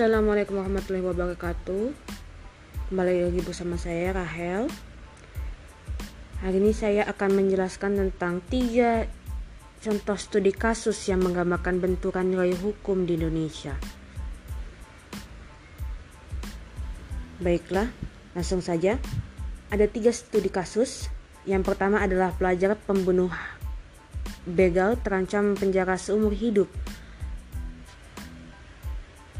[0.00, 1.92] Assalamualaikum warahmatullahi wabarakatuh.
[2.88, 4.64] Kembali lagi bersama saya Rahel.
[6.40, 9.04] Hari ini saya akan menjelaskan tentang tiga
[9.84, 13.76] contoh studi kasus yang menggambarkan benturan nilai hukum di Indonesia.
[17.44, 17.92] Baiklah,
[18.32, 18.96] langsung saja.
[19.68, 21.12] Ada tiga studi kasus.
[21.44, 23.28] Yang pertama adalah pelajar pembunuh
[24.48, 26.72] begal terancam penjara seumur hidup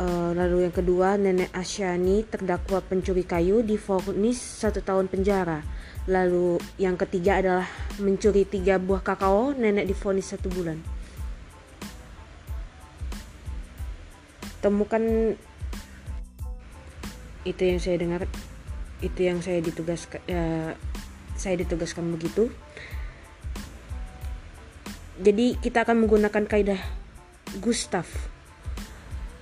[0.00, 5.60] Uh, lalu yang kedua, Nenek Asyani terdakwa pencuri kayu difonis satu tahun penjara.
[6.08, 7.68] Lalu yang ketiga adalah
[8.00, 10.80] mencuri tiga buah kakao, nenek difonis satu bulan.
[14.64, 15.36] Temukan
[17.44, 18.24] itu yang saya dengar,
[19.04, 20.72] itu yang saya ditugaskan, uh,
[21.36, 22.48] saya ditugaskan begitu.
[25.20, 26.80] Jadi kita akan menggunakan kaidah
[27.60, 28.08] Gustav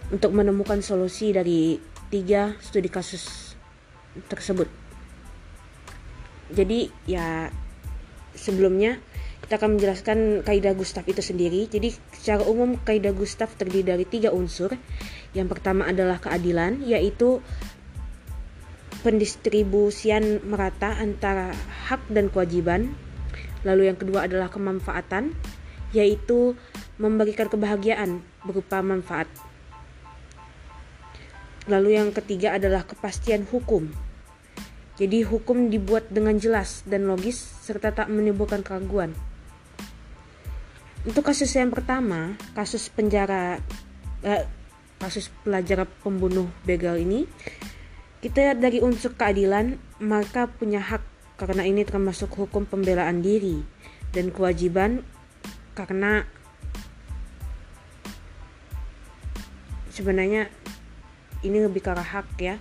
[0.09, 1.77] untuk menemukan solusi dari
[2.09, 3.55] tiga studi kasus
[4.29, 4.69] tersebut.
[6.49, 7.53] Jadi ya
[8.33, 8.97] sebelumnya
[9.45, 11.69] kita akan menjelaskan kaidah Gustav itu sendiri.
[11.69, 14.73] Jadi secara umum kaidah Gustav terdiri dari tiga unsur.
[15.37, 17.45] Yang pertama adalah keadilan, yaitu
[19.05, 21.53] pendistribusian merata antara
[21.89, 22.97] hak dan kewajiban.
[23.65, 25.37] Lalu yang kedua adalah kemanfaatan,
[25.93, 26.57] yaitu
[26.97, 29.29] memberikan kebahagiaan berupa manfaat
[31.69, 33.93] Lalu yang ketiga adalah kepastian hukum.
[34.99, 39.15] Jadi hukum dibuat dengan jelas dan logis serta tak menimbulkan keraguan.
[41.07, 43.63] Untuk kasus yang pertama, kasus penjara
[44.27, 44.43] eh,
[44.99, 47.31] kasus pelajar pembunuh begal ini,
[48.19, 51.05] kita dari unsur keadilan maka punya hak
[51.39, 53.63] karena ini termasuk hukum pembelaan diri
[54.11, 55.07] dan kewajiban
[55.79, 56.27] karena
[59.95, 60.51] sebenarnya
[61.43, 62.57] ini lebih ke arah hak ya.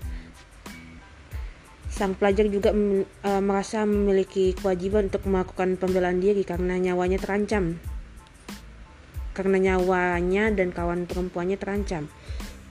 [1.87, 7.81] Sang pelajar juga e, merasa memiliki kewajiban untuk melakukan pembelaan diri karena nyawanya terancam.
[9.33, 12.05] Karena nyawanya dan kawan perempuannya terancam.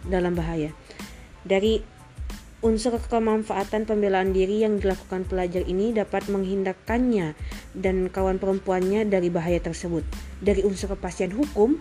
[0.06, 0.70] Dalam bahaya.
[1.42, 1.82] Dari
[2.62, 7.34] unsur kemanfaatan pembelaan diri yang dilakukan pelajar ini dapat menghindarkannya
[7.74, 10.02] dan kawan perempuannya dari bahaya tersebut.
[10.38, 11.78] Dari unsur kepastian hukum,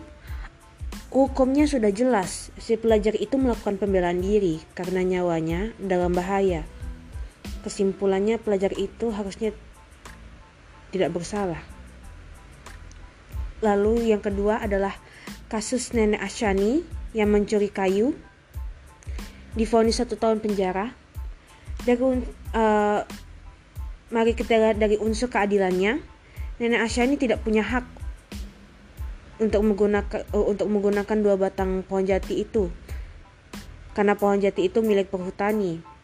[1.16, 6.68] Hukumnya sudah jelas, si pelajar itu melakukan pembelaan diri karena nyawanya dalam bahaya.
[7.64, 9.56] Kesimpulannya pelajar itu harusnya
[10.92, 11.64] tidak bersalah.
[13.64, 14.92] Lalu yang kedua adalah
[15.48, 16.84] kasus nenek Asyani
[17.16, 18.12] yang mencuri kayu
[19.56, 20.92] difonis satu tahun penjara.
[21.88, 23.02] Dari uh,
[24.12, 25.96] mari kita lihat dari unsur keadilannya,
[26.60, 27.88] nenek Asyani tidak punya hak
[29.42, 32.72] untuk menggunakan uh, untuk menggunakan dua batang pohon jati itu.
[33.96, 35.96] Karena pohon jati itu milik perhutani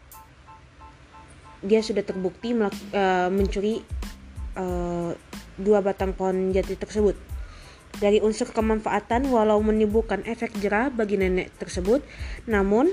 [1.62, 2.68] dia sudah terbukti uh,
[3.30, 3.80] mencuri
[4.58, 5.14] uh,
[5.56, 7.14] dua batang pohon jati tersebut.
[8.02, 12.02] Dari unsur kemanfaatan walau menimbulkan efek jerah bagi nenek tersebut
[12.50, 12.90] namun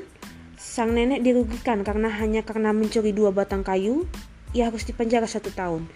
[0.59, 4.05] sang nenek dirugikan karena hanya karena mencuri dua batang kayu
[4.53, 5.89] ia harus dipenjara satu tahun.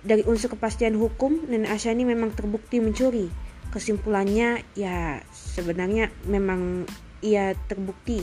[0.00, 3.28] Dari unsur kepastian hukum nenek Asyani memang terbukti mencuri
[3.70, 6.84] kesimpulannya ya sebenarnya memang
[7.22, 8.22] ia terbukti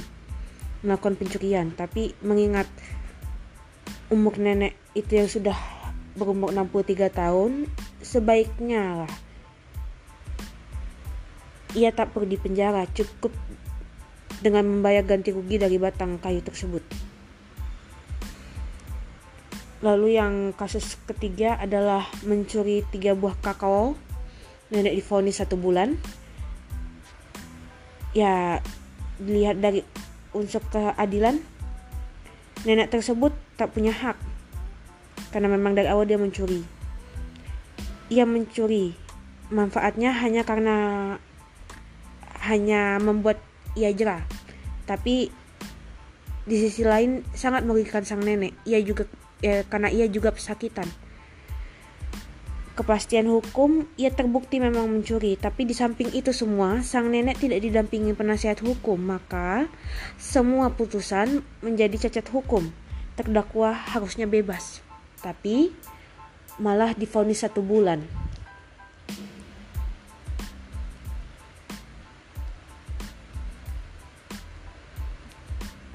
[0.83, 1.71] melakukan pencurian.
[1.73, 2.67] Tapi mengingat
[4.11, 5.57] umur nenek itu yang sudah
[6.17, 7.69] berumur 63 tahun
[8.01, 9.13] sebaiknya lah
[11.77, 12.89] ia tak perlu dipenjara.
[12.89, 13.29] Cukup
[14.41, 16.81] dengan membayar ganti rugi dari batang kayu tersebut.
[19.85, 23.93] Lalu yang kasus ketiga adalah mencuri tiga buah kakao
[24.72, 25.95] nenek difonis satu bulan.
[28.16, 28.63] Ya
[29.17, 29.81] dilihat dari
[30.33, 31.41] unsur keadilan
[32.66, 34.17] nenek tersebut tak punya hak.
[35.31, 36.63] Karena memang dari awal dia mencuri.
[38.11, 38.95] Ia mencuri.
[39.47, 40.75] Manfaatnya hanya karena
[42.47, 43.39] hanya membuat
[43.75, 44.24] ia jerah.
[44.88, 45.31] Tapi
[46.47, 48.56] di sisi lain sangat merugikan sang nenek.
[48.63, 49.03] Ia juga
[49.44, 51.06] ya, karena ia juga pesakitan
[52.77, 58.13] kepastian hukum, ia terbukti memang mencuri, tapi di samping itu semua, sang nenek tidak didampingi
[58.13, 59.65] penasihat hukum, maka
[60.21, 62.69] semua putusan menjadi cacat hukum.
[63.18, 64.85] Terdakwa harusnya bebas,
[65.25, 65.74] tapi
[66.62, 68.06] malah difonis satu bulan.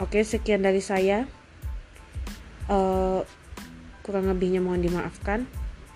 [0.02, 1.30] Oke, sekian dari saya.
[2.66, 3.22] Uh,
[4.02, 5.46] kurang lebihnya mohon dimaafkan.